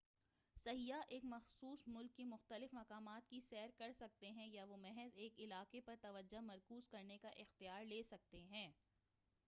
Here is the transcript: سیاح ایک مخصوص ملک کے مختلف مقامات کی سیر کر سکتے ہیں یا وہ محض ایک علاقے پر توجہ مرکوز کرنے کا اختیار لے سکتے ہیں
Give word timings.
سیاح 0.55 1.01
ایک 1.07 1.25
مخصوص 1.25 1.83
ملک 1.87 2.15
کے 2.17 2.23
مختلف 2.23 2.73
مقامات 2.73 3.29
کی 3.29 3.39
سیر 3.39 3.69
کر 3.77 3.91
سکتے 3.91 4.29
ہیں 4.29 4.47
یا 4.47 4.65
وہ 4.65 4.77
محض 4.77 5.17
ایک 5.17 5.39
علاقے 5.39 5.81
پر 5.81 5.95
توجہ 6.01 6.41
مرکوز 6.41 6.87
کرنے 6.87 7.17
کا 7.17 7.29
اختیار 7.37 7.85
لے 7.85 8.01
سکتے 8.03 8.43
ہیں 8.45 8.69